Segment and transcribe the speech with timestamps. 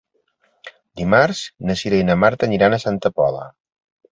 [1.01, 1.41] Dimarts
[1.71, 3.45] na Cira i na Marta aniran a Santa Pola.